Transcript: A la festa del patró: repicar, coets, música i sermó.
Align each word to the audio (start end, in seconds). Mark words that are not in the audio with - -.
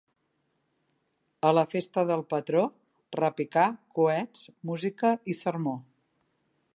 A 1.49 1.51
la 1.57 1.63
festa 1.73 2.05
del 2.13 2.23
patró: 2.33 2.63
repicar, 3.19 3.67
coets, 3.99 4.49
música 4.71 5.13
i 5.35 5.39
sermó. 5.43 5.79